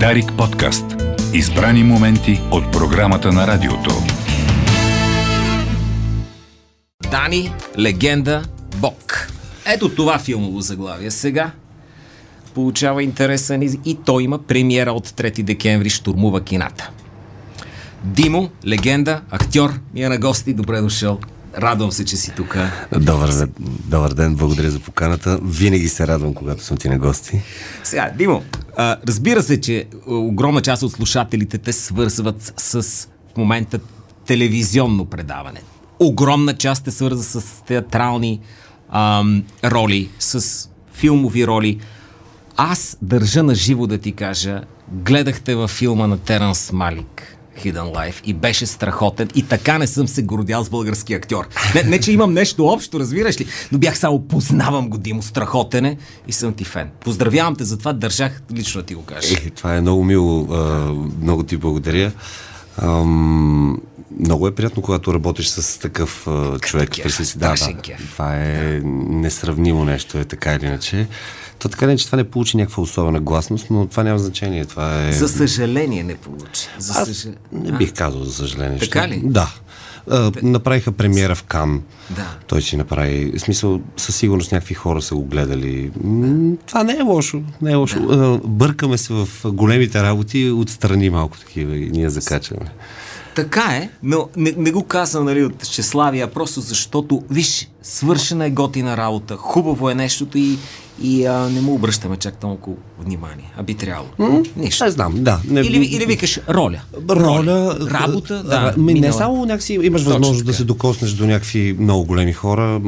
[0.00, 0.84] Дарик подкаст.
[1.34, 3.90] Избрани моменти от програмата на радиото.
[7.10, 8.42] Дани, легенда,
[8.76, 9.28] Бог.
[9.66, 11.50] Ето това филмово заглавие сега.
[12.54, 16.90] Получава интересен и той има премиера от 3 декември, штурмува кината.
[18.04, 21.18] Димо, легенда, актьор, ми е на гости, добре дошъл.
[21.58, 22.56] Радвам се, че си тук.
[23.00, 25.38] Добър, добър ден, благодаря за поканата.
[25.42, 27.40] Винаги се радвам, когато съм ти на гости.
[27.84, 28.42] Сега, Димо,
[28.76, 33.78] а, разбира се, че огромна част от слушателите те свързват с в момента
[34.26, 35.60] телевизионно предаване.
[35.98, 38.40] Огромна част те свързва с театрални
[38.90, 41.78] ам, роли, с филмови роли.
[42.56, 44.62] Аз държа на живо да ти кажа,
[44.92, 47.33] гледахте във филма на Теренс Малик.
[47.62, 51.48] Hidden Life и беше страхотен и така не съм се гордял с български актьор.
[51.74, 55.84] Не, не, че имам нещо общо, разбираш ли, но бях само познавам го, Димо, страхотен
[55.84, 55.96] е
[56.28, 56.90] и съм ти фен.
[57.00, 59.34] Поздравявам те за това, държах лично да ти го кажа.
[59.34, 60.46] Е, това е много мило.
[60.52, 62.12] А, много ти благодаря.
[62.82, 63.80] Ам,
[64.20, 66.90] много е приятно, когато работиш с такъв а, човек.
[66.90, 67.74] кеф, да, да,
[68.10, 71.06] това е несравнимо нещо, е така или иначе.
[71.64, 74.64] То така не, че това не получи някаква особена гласност, но това няма значение.
[74.64, 75.12] Това е...
[75.12, 76.68] За съжаление не получи.
[76.78, 77.38] За Аз съжаление.
[77.52, 78.78] не бих казал, за съжаление.
[78.78, 79.20] Така ли?
[79.24, 79.54] Да.
[80.10, 81.82] А, направиха премиера в Кан.
[82.10, 82.36] Да.
[82.46, 83.32] Той си направи.
[83.36, 85.90] В смисъл, със сигурност някакви хора са го гледали.
[86.04, 87.42] М, Това не е лошо.
[87.62, 87.98] Не е лошо.
[88.10, 92.66] А, Бъркаме се в големите работи, отстрани малко такива и ние закачаме.
[93.34, 98.50] Така е, но не, не го казвам нали, от щеславия, просто защото, виж, свършена е
[98.50, 100.58] готина работа, хубаво е нещото и,
[101.02, 103.52] и а, не му обръщаме чак толкова внимание.
[103.56, 104.08] А би трябвало.
[104.56, 104.84] Нищо.
[104.84, 105.40] Не знам, да.
[105.48, 106.80] Не, Или, или викаш роля.
[107.10, 108.74] роля, Работа, да.
[108.76, 112.80] ми, не само някакси имаш Точно възможност да се докоснеш до някакви много големи хора.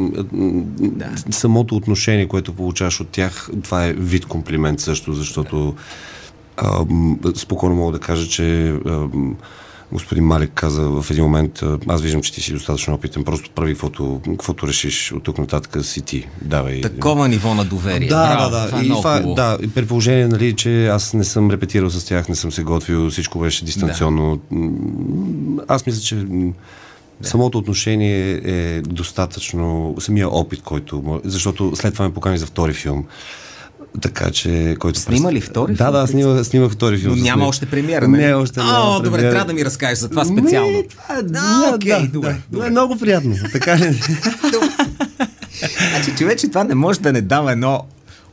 [0.78, 1.08] Да.
[1.30, 5.74] Самото отношение, което получаваш от тях, това е вид комплимент също, защото
[6.56, 9.36] ам, спокойно мога да кажа, че ам,
[9.92, 13.72] господин Малик каза в един момент, аз виждам, че ти си достатъчно опитен, просто прави
[13.72, 16.28] каквото, каквото решиш от тук нататък си ти.
[16.42, 16.80] Давай.
[16.80, 18.08] Такова ниво на доверие.
[18.08, 18.82] Да, Браво, да, Това да.
[18.82, 22.28] е И много това, да, при положение, нали, че аз не съм репетирал с тях,
[22.28, 24.40] не съм се готвил, всичко беше дистанционно.
[24.50, 26.52] М, Аз мисля, че м,
[27.22, 31.20] самото отношение е достатъчно, самия опит, който...
[31.24, 33.04] Защото след това ме покани за втори филм.
[34.02, 34.76] Така че...
[34.78, 37.14] Който Снима ли втори Да, да, снимах, снимах втори филм.
[37.16, 37.48] Но няма него.
[37.48, 38.22] още премиера, нали?
[38.22, 38.72] Не, още няма.
[38.74, 39.30] О, добре, премиера.
[39.30, 40.72] трябва да ми разкажеш за това специално.
[40.72, 42.36] Ми, това е- А, да, окей, да, добре, да.
[42.50, 42.66] добре.
[42.66, 43.34] Е много приятно.
[43.52, 43.92] Така е.
[45.90, 47.80] Значи, човече, това не може да не дава едно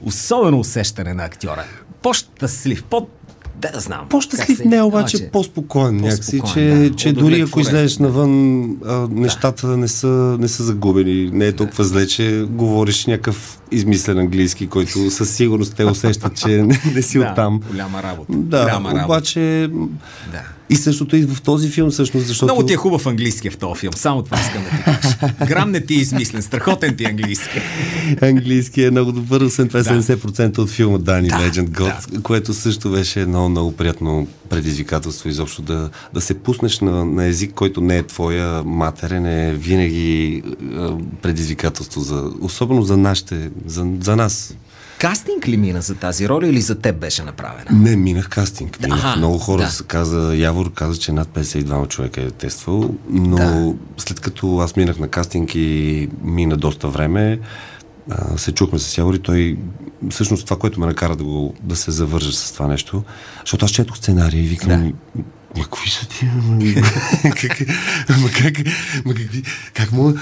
[0.02, 1.64] особено усещане на актьора.
[2.02, 3.08] По-щастлив, по...
[3.56, 4.06] Да, да знам.
[4.10, 6.96] По-щастлив се- не, обаче Обаче, по-спокоен някакси, че, да.
[6.96, 7.62] че дори ако Удовлетворен.
[7.68, 10.08] излезеш навън, а, нещата не, са,
[10.40, 11.30] не са загубени.
[11.32, 16.48] Не е толкова зле, че говориш някакъв измислен английски, който със сигурност те усещат, че
[16.48, 17.60] не, не си Да, оттам.
[17.72, 18.34] голяма работа.
[18.34, 19.06] Да, голяма работа.
[19.06, 19.70] обаче
[20.32, 20.42] Да.
[20.70, 22.46] и същото и в този филм всъщност, защото...
[22.46, 25.34] Много ти е хубав английски в този филм, само това искам да ти кажа.
[25.48, 27.62] Грам не ти е измислен, страхотен ти е английски.
[28.22, 32.54] Английски е много добър, освен това е 70% от филма Дани Да, Legend God, което
[32.54, 37.82] също беше едно много приятно предизвикателство изобщо да, да се пуснеш на, на език, който
[37.82, 40.78] не е твоя матерен, е винаги е,
[41.22, 44.56] предизвикателство, за, особено за нашите, за, за нас.
[45.00, 47.66] Кастинг ли мина за тази роля или за теб беше направена?
[47.72, 48.80] Не, минах кастинг.
[48.82, 49.00] Минах.
[49.00, 49.70] Аха, Много хора да.
[49.70, 53.74] се каза, Явор каза, че над 52 човека е тествал, но Да.
[53.98, 57.40] след като аз минах на кастинг и мина доста време,
[58.10, 59.58] а, се чухме с Явор и той
[60.10, 63.04] всъщност това, което ме накара да, го, да се завържа с това нещо,
[63.40, 65.22] защото аз четох сценария и викам, Да.
[65.60, 66.26] ма кои са ти?
[66.26, 66.60] ма,
[67.36, 67.60] как,
[68.10, 68.58] ма как,
[69.06, 69.44] ма какви,
[69.74, 70.20] как мога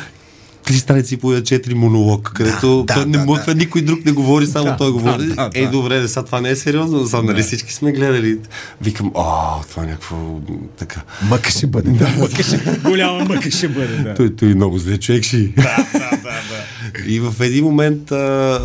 [0.63, 3.55] три страници по четири монолог, където да, той не да, може, да.
[3.55, 5.27] никой друг не говори, само Да, той говори.
[5.27, 5.71] да, да, е, да.
[5.71, 8.39] добре, де, сега това не е сериозно, само нали всички сме гледали.
[8.81, 10.39] Викам, о, това е някакво
[10.77, 11.01] така.
[11.29, 12.09] Мъка ще бъде, да.
[12.19, 14.15] Мъка ще, голяма мъка ще бъде, да.
[14.15, 15.37] Той, той много зле човек ще.
[15.37, 17.05] Да, да, да, да.
[17.07, 18.59] И в един момент а,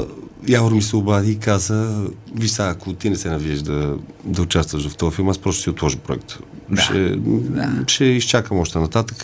[0.49, 4.43] Явор ми се обади и каза, виж сега, ако ти не се навиеш да, да
[4.43, 6.39] участваш в този филм, аз просто ще си отложа проект.
[6.71, 6.83] Да.
[6.83, 7.85] Ще, да.
[7.87, 9.23] ще изчакам още нататък,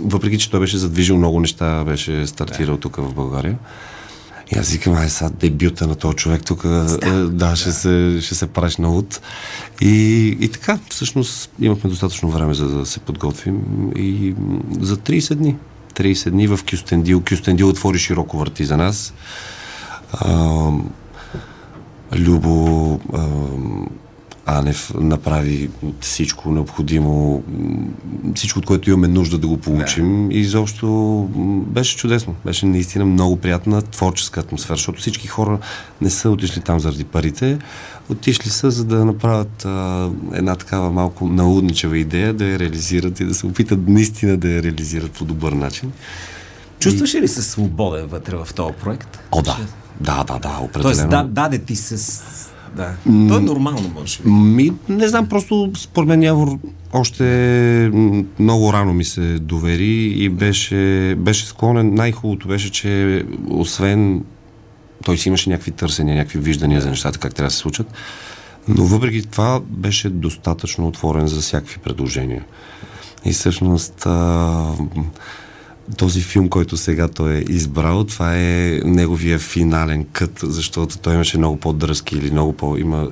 [0.00, 2.80] въпреки че той беше задвижил много неща, беше стартирал да.
[2.80, 3.58] тук в България.
[4.54, 8.18] И аз викам, ай сега дебюта на този човек тук, да, да, да, ще, се,
[8.22, 9.20] ще се правиш на луд.
[9.80, 13.60] И, и така, всъщност имахме достатъчно време за да се подготвим
[13.96, 14.34] и
[14.80, 15.56] за 30 дни.
[15.94, 17.22] 30 дни в Кюстендил.
[17.28, 19.14] Кюстендил отвори широко върти за нас.
[20.12, 20.70] А,
[22.14, 23.26] Любо, а,
[24.46, 25.70] Анев направи
[26.00, 27.42] всичко необходимо,
[28.34, 30.28] всичко, от което имаме нужда да го получим.
[30.28, 30.34] Да.
[30.34, 31.28] И изобщо
[31.66, 32.34] беше чудесно.
[32.44, 35.58] Беше наистина много приятна творческа атмосфера, защото всички хора
[36.00, 37.58] не са отишли там заради парите.
[38.08, 43.24] Отишли са, за да направят а, една такава малко наудничева идея, да я реализират и
[43.24, 45.92] да се опитат наистина да я реализират по добър начин.
[46.78, 49.18] Чувстваш ли се свободен вътре в този проект?
[49.32, 49.56] О, да.
[50.02, 50.82] Да, да, да, определено.
[50.82, 52.22] Тоест, да, даде ти се...
[52.76, 52.94] Да.
[53.04, 54.30] То е нормално, може би.
[54.30, 56.58] Ми, не знам, просто според мен Явор
[56.92, 57.90] още
[58.38, 61.94] много рано ми се довери и беше, беше склонен.
[61.94, 64.24] Най-хубавото беше, че освен
[65.04, 67.86] той си имаше някакви търсения, някакви виждания за нещата, как трябва да се случат,
[68.68, 72.44] но въпреки това беше достатъчно отворен за всякакви предложения.
[73.24, 74.72] И всъщност а,
[75.96, 81.38] този филм, който сега той е избрал, това е неговия финален кът, защото той имаше
[81.38, 82.76] много по-дръзки или много по...
[82.76, 83.08] Има,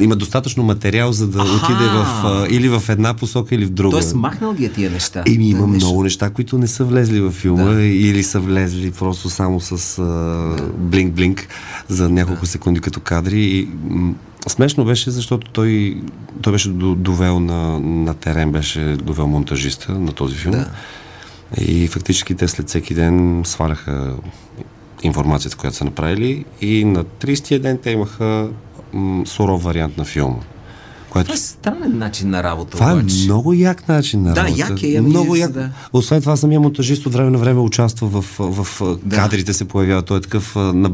[0.00, 1.52] има достатъчно материал, за да Аха!
[1.52, 3.90] отиде в, а, или в една посока, или в друга.
[3.90, 5.22] Тоест махнал ги е тия неща.
[5.26, 5.86] Еми, има нещо.
[5.86, 7.82] много неща, които не са влезли в филма да.
[7.82, 9.76] или са влезли просто само с
[10.78, 11.40] блинк-блинк
[11.88, 12.46] за няколко да.
[12.46, 13.68] секунди като кадри и
[14.48, 16.02] Смешно беше, защото той,
[16.42, 20.52] той беше довел на, на терен, беше довел монтажиста на този филм.
[20.52, 20.70] Да
[21.60, 24.14] и фактически те след всеки ден сваляха
[25.02, 28.48] информацията, която са направили и на 30-я ден те имаха
[28.92, 30.38] м- суров вариант на филма.
[31.14, 31.26] Което...
[31.26, 32.70] Това е странен начин на работа.
[32.70, 33.22] Това е обаче.
[33.22, 34.52] е много як начин на работа.
[34.52, 35.00] Да, як е.
[35.00, 35.52] Много як.
[35.52, 35.70] Да.
[35.92, 39.16] Освен това, самия монтажист от време на време участва в, в, в да.
[39.16, 40.02] кадрите, се появява.
[40.02, 40.90] Той е такъв на,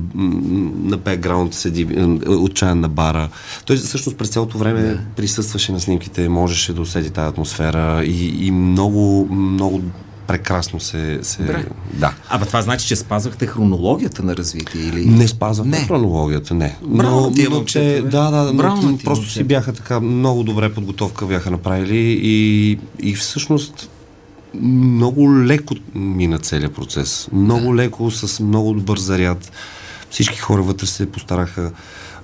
[0.85, 1.87] на бекграунд, седи
[2.27, 3.29] отчаян на бара.
[3.65, 4.99] Той всъщност през цялото време да.
[5.17, 9.81] присъстваше на снимките, можеше да усети тази атмосфера и, и много, много
[10.31, 11.19] прекрасно се...
[11.23, 11.43] се...
[11.43, 11.65] Добре.
[11.93, 12.15] Да.
[12.29, 15.07] Абе това значи, че спазвахте хронологията на развитие или...
[15.07, 15.87] Не спазвахте не.
[15.87, 16.77] хронологията, не.
[16.83, 20.75] Браво но, тия но, че, Да, да, Браво но, просто си бяха така много добре
[20.75, 23.91] подготовка бяха направили и, и всъщност
[24.55, 27.29] много леко мина целият процес.
[27.33, 27.75] Много да.
[27.75, 29.53] леко, с много добър заряд.
[30.11, 31.73] Всички хора вътре се постараха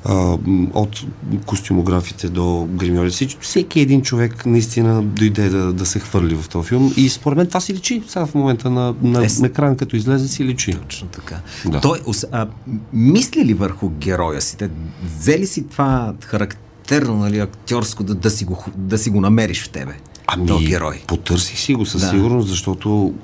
[0.04, 0.38] а,
[0.74, 1.06] от
[1.46, 3.10] костюмографите до гримьори.
[3.40, 7.46] всеки един човек наистина дойде да, да се хвърли в този филм и според мен
[7.46, 8.02] това си личи.
[8.08, 10.72] Сега в момента на, на е, екран, като излезе, си личи.
[10.72, 11.40] Точно така.
[11.66, 11.80] Да.
[11.80, 11.98] Той
[12.32, 12.46] а,
[12.92, 14.56] мисли ли върху героя си?
[14.56, 14.70] Те,
[15.18, 19.68] взели си това характерно, нали, актьорско, да, да, си го, да си го намериш в
[19.68, 19.92] тебе?
[20.26, 21.02] Ами, то герой.
[21.06, 22.08] потърсих си го със да.
[22.08, 23.14] сигурност, защото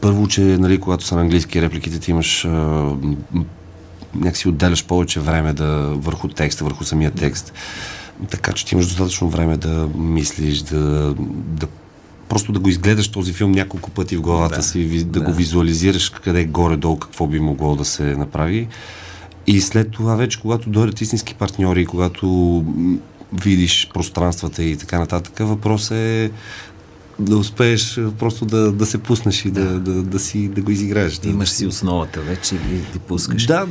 [0.00, 2.48] първо, че нали, когато са на английски репликите, ти имаш а,
[4.14, 5.66] някакси отделяш повече време да,
[5.96, 7.52] върху текста, върху самия текст.
[8.30, 11.66] Така че ти имаш достатъчно време да мислиш, да, да
[12.28, 15.32] просто да го изгледаш този филм няколко пъти в главата да, си, да, да го
[15.32, 18.68] визуализираш къде е горе-долу, какво би могло да се направи.
[19.46, 22.64] И след това вече, когато дойдат истински партньори, когато
[23.32, 26.30] видиш пространствата и така нататък, въпрос е
[27.18, 30.70] да успееш просто да, да се пуснеш и да, да, да, да, си, да го
[30.70, 31.20] изиграеш.
[31.24, 33.46] Имаш си основата вече и ти пускаш.
[33.46, 33.66] Да,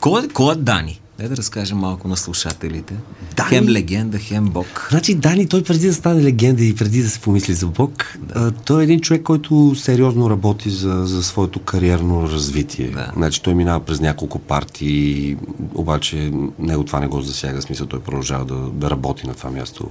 [0.00, 1.00] кой, кой е Дани?
[1.18, 2.94] Дай да разкажем малко на слушателите.
[3.36, 3.48] Дани...
[3.48, 4.88] Хем легенда, хем Бог.
[4.90, 8.50] Значи Дани, той преди да стане легенда и преди да се помисли за Бог, да.
[8.50, 12.90] той е един човек, който сериозно работи за, за своето кариерно развитие.
[12.90, 13.12] Да.
[13.16, 15.36] Значи той минава през няколко партии,
[15.74, 19.88] обаче него това не го засяга, смисъл той продължава да, да работи на това място.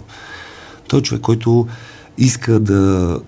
[0.87, 1.67] Той е човек, който
[2.17, 3.19] иска да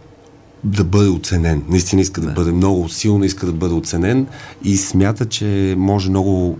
[0.64, 1.64] да бъде оценен.
[1.70, 4.28] Наистина иска да, да бъде много силно, иска да бъде оценен
[4.64, 6.58] и смята, че може много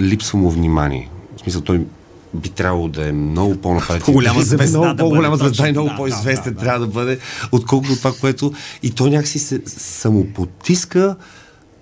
[0.00, 1.10] липсва му внимание.
[1.36, 1.86] В смисъл, той
[2.34, 4.04] би трябвало да е много по-напред.
[4.04, 4.78] По-голяма звезда.
[4.78, 7.18] Много да по-голяма звезда и много да, по-известен да, да, трябва да бъде,
[7.52, 8.52] отколкото това, което.
[8.82, 11.16] И той някакси се самопотиска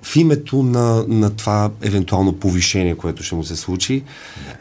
[0.02, 4.02] в името на, на това евентуално повишение, което ще му се случи.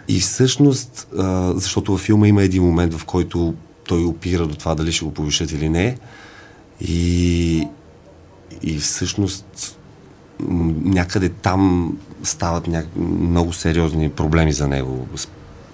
[0.07, 3.53] И всъщност, а, защото във филма има един момент, в който
[3.87, 5.97] той опира до това дали ще го повишат или не.
[6.87, 7.67] И,
[8.63, 9.77] и всъщност
[10.83, 11.91] някъде там
[12.23, 12.83] стават ня...
[12.95, 15.07] много сериозни проблеми за него.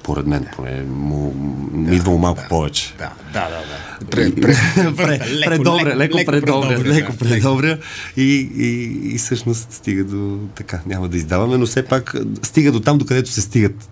[0.02, 1.34] Според мен, поне му
[1.74, 2.96] да, идвало малко да, повече.
[2.98, 3.50] Да, да, да.
[3.50, 4.06] да.
[4.06, 4.56] Пре, пре,
[4.98, 7.78] пре, предобря, леко предобря, леко предобря
[8.18, 12.80] и, и, и всъщност стига до така, няма да издаваме, но все пак стига до
[12.80, 13.90] там, докъдето се стигат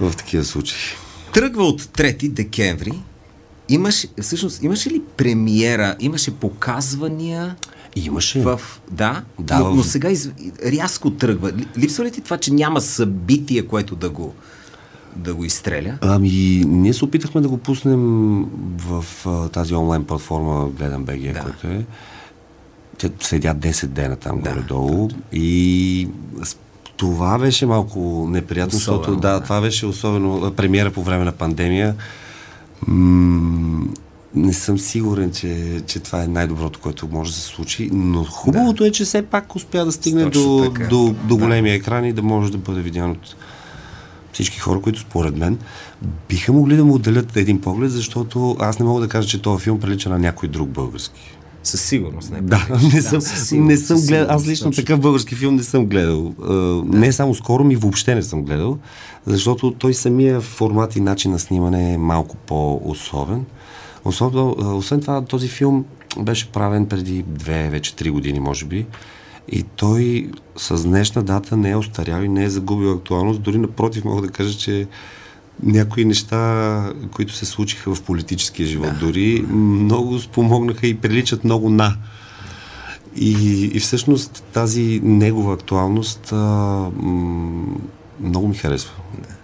[0.00, 0.78] в такива случаи.
[1.32, 2.92] Тръгва от 3 декември
[3.68, 7.56] Имаш, всъщност, имаше ли премиера, имаше показвания?
[7.96, 8.40] Имаше.
[8.40, 10.30] В, да, да но, но сега из,
[10.66, 11.52] рязко тръгва.
[11.78, 14.34] Липсва ли ти това, че няма събитие, което да го,
[15.16, 15.98] да го изстреля?
[16.00, 18.44] Ами, ние се опитахме да го пуснем
[18.76, 21.40] в а, тази онлайн платформа Гледам БГ, да.
[21.40, 21.84] която е.
[22.98, 26.08] Те седят 10 дена там да, горе-долу и
[26.96, 29.40] това беше малко неприятно, Особено, защото да, да.
[29.40, 31.94] това беше особено премиера по време на пандемия.
[32.86, 33.86] М-
[34.34, 38.84] не съм сигурен, че, че това е най-доброто, което може да се случи, но хубавото
[38.84, 40.86] е, че все пак успя да стигне Точно до, така.
[40.88, 43.36] до, до големия екран и да може да бъде видян от
[44.32, 45.58] всички хора, които според мен
[46.28, 49.64] биха могли да му отделят един поглед, защото аз не мога да кажа, че този
[49.64, 51.36] филм прилича на някой друг български.
[51.66, 52.32] Със сигурност.
[52.32, 54.36] Не Да, не съм, сигурност, не съм гледал.
[54.36, 54.82] Аз лично точно.
[54.82, 56.34] такъв български филм не съм гледал.
[56.42, 56.52] А,
[56.96, 58.78] Не само скоро, ми въобще не съм гледал,
[59.26, 63.44] защото той самия формат и начин на снимане е малко по-особен.
[64.04, 65.84] Особено, освен това, този филм
[66.18, 68.86] беше правен преди две, вече три години, може би.
[69.48, 73.42] И той с днешна дата не е остарял и не е загубил актуалност.
[73.42, 74.86] Дори напротив, мога да кажа, че
[75.62, 76.82] някои неща,
[77.12, 78.98] които се случиха в политическия живот, да.
[78.98, 81.96] дори много спомогнаха и приличат много на.
[83.16, 83.32] И,
[83.64, 86.36] и всъщност тази негова актуалност а,
[86.96, 87.76] м-
[88.20, 88.92] много ми харесва.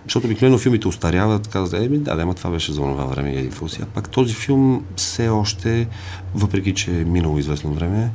[0.04, 3.38] Защото обикновено филмите устаряват, казват, еми да, да, ама това беше за това време и
[3.38, 3.78] еди какво си.
[3.82, 5.88] А пак този филм все още,
[6.34, 8.10] въпреки че е минало известно време,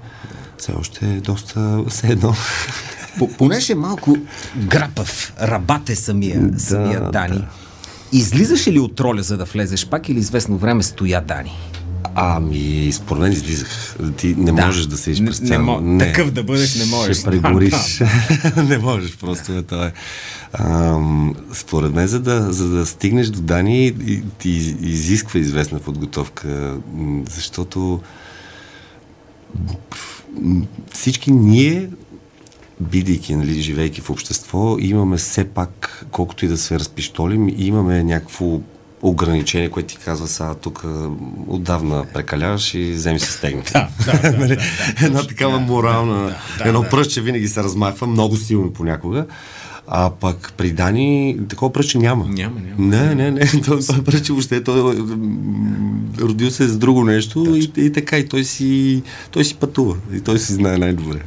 [0.57, 2.33] все още е доста все едно.
[3.19, 4.17] По- Понеже малко
[4.57, 7.37] грапав, рабат е самия, Да, самия Дани.
[7.37, 7.47] да.
[8.11, 11.51] Излизаше ли от роля, за да влезеш пак или известно време стоя Дани?
[12.15, 13.95] Ами, според мен излизах.
[14.17, 14.65] Ти не Да.
[14.65, 15.63] можеш да се Не- през не цяло.
[15.63, 17.17] мо- такъв да бъдеш не можеш.
[17.17, 18.01] Ще прегориш.
[18.59, 19.51] не можеш просто.
[19.51, 19.91] Бе, това е.
[20.53, 23.93] Ам, според мен, за да, за да стигнеш до Дани,
[24.39, 24.49] ти
[24.81, 26.77] изисква известна подготовка,
[27.29, 27.99] защото
[30.93, 31.89] всички ние
[32.81, 38.59] бидейки, нали, живейки в общество, имаме все пак, колкото и да се разпиштолим, имаме някакво
[39.01, 40.85] ограничение, което ти казва, сега тук
[41.47, 43.63] отдавна прекаляваш и вземи се стегна.
[43.73, 44.57] Да, да, да,
[45.05, 49.25] Една такава морална, едно пръстче винаги се размахва, много силно понякога.
[49.89, 52.25] А пък при Дани такова пръстче няма.
[52.29, 52.89] Няма, няма.
[52.89, 53.45] Не, не, не.
[53.65, 55.05] Той, той пръстче въобще, той
[56.19, 59.95] родил се с друго нещо и, и така, и той си, той си пътува.
[60.13, 61.19] И той си знае най-добре.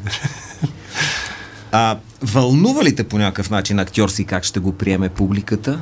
[1.72, 5.80] А, вълнува ли те по някакъв начин актьорски как ще го приеме публиката?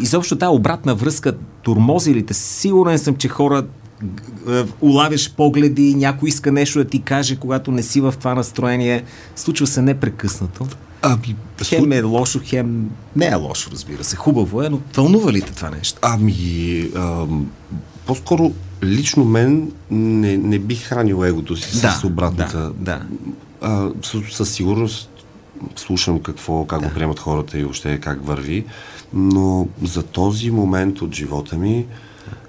[0.00, 2.34] Изобщо тази обратна връзка, турмози ли те?
[2.34, 3.66] Сигурен съм, че хора
[4.50, 9.04] е, улавяш погледи, някой иска нещо да ти каже, когато не си в това настроение.
[9.36, 10.66] Случва се непрекъснато.
[11.02, 14.16] Ами, Хем е лошо, хем не е лошо, разбира се.
[14.16, 15.98] Хубаво е, но вълнува ли те това нещо?
[16.02, 17.50] Ами, ам,
[18.06, 18.52] по-скоро
[18.82, 22.58] лично мен не, не бих хранил егото си Да, с обратната.
[22.58, 23.02] да, да.
[23.60, 25.10] А, със, със сигурност
[25.76, 26.88] слушам какво, как да.
[26.88, 28.64] го приемат хората и въобще как върви,
[29.12, 31.86] но за този момент от живота ми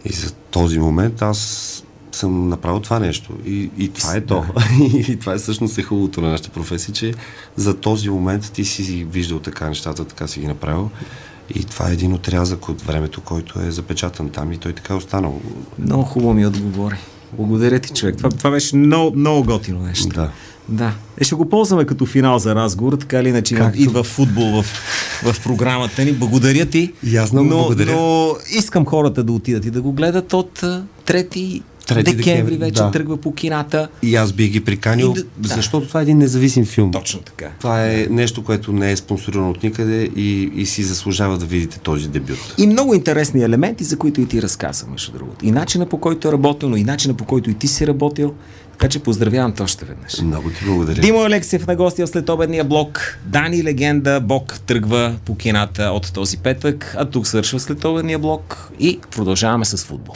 [0.05, 3.33] и за този момент аз съм направил това нещо.
[3.45, 4.45] И, и това е то.
[4.93, 7.13] и това е всъщност е хубавото на нашата професия, че
[7.55, 10.89] за този момент ти си виждал така нещата, така си ги направил.
[11.55, 14.97] И това е един отрязък от времето, който е запечатан там и той така е
[14.97, 15.41] останал.
[15.79, 16.97] Много хубаво ми отговори.
[17.33, 18.17] Благодаря ти, човек.
[18.17, 20.07] Това, това беше много, много готино нещо.
[20.07, 20.29] Да.
[20.69, 20.93] Да.
[21.17, 24.65] Е, ще го ползваме като финал за разговор, така или иначе Както- идва футбол в,
[25.23, 26.11] в програмата ни.
[26.11, 26.93] Благодаря ти.
[27.03, 27.91] И аз много но, благодаря.
[27.91, 31.61] Но искам хората да отидат и да го гледат от а, 3 3
[31.95, 32.91] декември, декември, вече да.
[32.91, 33.87] тръгва по кината.
[34.01, 36.91] И аз бих ги приканил, да- защото това е един независим филм.
[36.91, 37.49] Точно така.
[37.59, 41.79] Това е нещо, което не е спонсорирано от никъде и, и си заслужава да видите
[41.79, 42.53] този дебют.
[42.57, 45.45] И много интересни елементи, за които и ти разказа, между другото.
[45.45, 48.33] И начина по който е работил, но и начина по който и ти си работил.
[48.71, 50.21] Така че поздравявам те още веднъж.
[50.21, 51.01] Много ти благодаря.
[51.01, 53.17] Димо Алексиев на гости в следобедния блок.
[53.25, 58.99] Дани Легенда, Бог тръгва по кината от този петък, а тук свършва следобедния блок и
[59.11, 60.15] продължаваме с футбол.